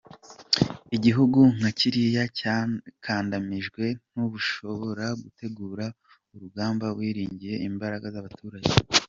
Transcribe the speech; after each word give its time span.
Igihugu 0.95 1.39
nka 1.55 1.69
kiriya 1.79 2.23
cyakandamijwe, 2.37 3.83
ntushobora 4.11 5.05
gutegura 5.23 5.85
urugamba 6.33 6.85
wiringiye 6.97 7.55
imbaraga 7.69 8.05
z’abaturage. 8.13 8.71